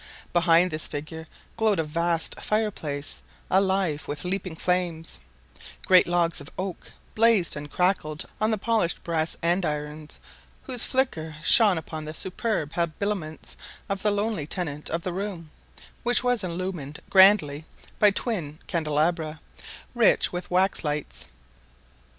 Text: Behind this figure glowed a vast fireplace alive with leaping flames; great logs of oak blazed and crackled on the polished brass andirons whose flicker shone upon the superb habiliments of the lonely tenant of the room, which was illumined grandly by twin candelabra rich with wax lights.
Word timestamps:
Behind 0.33 0.71
this 0.71 0.87
figure 0.87 1.27
glowed 1.57 1.77
a 1.77 1.83
vast 1.83 2.33
fireplace 2.41 3.21
alive 3.51 4.07
with 4.07 4.25
leaping 4.25 4.55
flames; 4.55 5.19
great 5.85 6.07
logs 6.07 6.41
of 6.41 6.49
oak 6.57 6.93
blazed 7.13 7.55
and 7.55 7.69
crackled 7.69 8.25
on 8.41 8.49
the 8.49 8.57
polished 8.57 9.03
brass 9.03 9.37
andirons 9.43 10.19
whose 10.63 10.83
flicker 10.85 11.35
shone 11.43 11.77
upon 11.77 12.05
the 12.05 12.15
superb 12.15 12.73
habiliments 12.73 13.55
of 13.87 14.01
the 14.01 14.09
lonely 14.09 14.47
tenant 14.47 14.89
of 14.89 15.03
the 15.03 15.13
room, 15.13 15.51
which 16.01 16.23
was 16.23 16.43
illumined 16.43 16.99
grandly 17.11 17.65
by 17.99 18.09
twin 18.09 18.57
candelabra 18.65 19.39
rich 19.93 20.31
with 20.33 20.49
wax 20.49 20.83
lights. 20.83 21.27